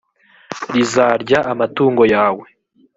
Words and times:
rizarya 0.73 1.39
amatungo 1.51 2.01
yawe, 2.13 2.45